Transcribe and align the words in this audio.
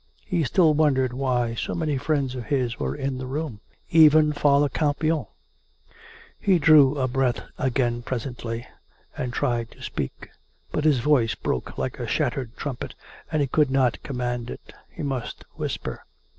He 0.25 0.43
still 0.43 0.73
wondered 0.73 1.13
why 1.13 1.53
so 1.53 1.75
many 1.75 1.95
friends 1.99 2.33
of 2.33 2.45
his 2.45 2.79
were 2.79 2.95
in 2.95 3.19
the 3.19 3.27
room— 3.27 3.59
even 4.07 4.33
Father 4.33 4.67
Campion....) 4.67 5.27
He 6.49 6.57
drew 6.57 6.97
a 6.97 7.07
breath 7.07 7.41
again 7.59 8.01
presently, 8.01 8.65
and 9.15 9.31
tried 9.31 9.69
to 9.73 9.83
speak; 9.83 10.31
but 10.71 10.85
his 10.85 11.01
voice 11.01 11.35
broke 11.35 11.77
like 11.77 11.99
a 11.99 12.07
shattered 12.07 12.57
trumpet, 12.57 12.95
and 13.31 13.43
he 13.43 13.47
could 13.47 13.69
not 13.69 14.01
command 14.01 14.49
it.... 14.49 14.73
He 14.89 15.03
must 15.03 15.43
whisper. 15.53 16.03